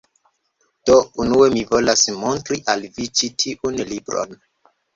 Do, 0.89 0.95
unue 1.25 1.49
mi 1.57 1.61
volas 1.75 2.07
montri 2.23 2.59
al 2.75 2.89
vi 2.99 3.09
ĉi 3.21 3.33
tiun 3.47 3.81
libron 3.95 4.39